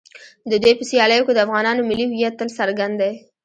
د 0.49 0.51
دوی 0.63 0.73
په 0.79 0.83
سیالیو 0.89 1.25
کې 1.27 1.33
د 1.35 1.39
افغانانو 1.45 1.87
ملي 1.89 2.05
هویت 2.07 2.33
تل 2.39 2.49
څرګند 2.59 2.95
دی. 3.01 3.13